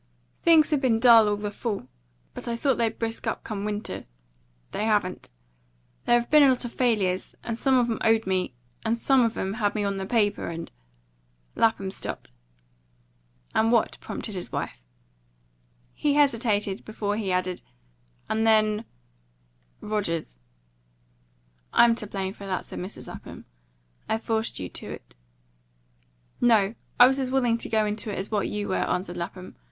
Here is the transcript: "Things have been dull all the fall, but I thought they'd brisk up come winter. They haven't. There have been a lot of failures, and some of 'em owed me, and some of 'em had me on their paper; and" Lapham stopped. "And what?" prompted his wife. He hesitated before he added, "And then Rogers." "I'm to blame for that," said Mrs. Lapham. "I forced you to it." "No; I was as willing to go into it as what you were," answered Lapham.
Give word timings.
"Things 0.41 0.71
have 0.71 0.81
been 0.81 0.99
dull 0.99 1.27
all 1.29 1.35
the 1.37 1.51
fall, 1.51 1.87
but 2.33 2.47
I 2.47 2.55
thought 2.55 2.79
they'd 2.79 2.97
brisk 2.97 3.27
up 3.27 3.43
come 3.43 3.65
winter. 3.65 4.05
They 4.71 4.85
haven't. 4.85 5.29
There 6.05 6.19
have 6.19 6.31
been 6.31 6.41
a 6.41 6.49
lot 6.49 6.65
of 6.65 6.73
failures, 6.73 7.35
and 7.43 7.55
some 7.55 7.75
of 7.77 7.87
'em 7.87 7.99
owed 8.03 8.25
me, 8.25 8.55
and 8.83 8.97
some 8.97 9.23
of 9.23 9.37
'em 9.37 9.53
had 9.53 9.75
me 9.75 9.83
on 9.83 9.97
their 9.97 10.07
paper; 10.07 10.47
and" 10.47 10.71
Lapham 11.55 11.91
stopped. 11.91 12.29
"And 13.53 13.71
what?" 13.71 13.99
prompted 14.01 14.33
his 14.33 14.51
wife. 14.51 14.83
He 15.93 16.15
hesitated 16.15 16.83
before 16.83 17.15
he 17.15 17.31
added, 17.31 17.61
"And 18.27 18.47
then 18.47 18.85
Rogers." 19.81 20.39
"I'm 21.73 21.93
to 21.97 22.07
blame 22.07 22.33
for 22.33 22.47
that," 22.47 22.65
said 22.65 22.79
Mrs. 22.79 23.07
Lapham. 23.07 23.45
"I 24.09 24.17
forced 24.17 24.57
you 24.57 24.67
to 24.67 24.87
it." 24.89 25.13
"No; 26.41 26.73
I 26.99 27.05
was 27.05 27.19
as 27.19 27.29
willing 27.29 27.59
to 27.59 27.69
go 27.69 27.85
into 27.85 28.11
it 28.11 28.17
as 28.17 28.31
what 28.31 28.49
you 28.49 28.67
were," 28.67 28.77
answered 28.89 29.15
Lapham. 29.15 29.57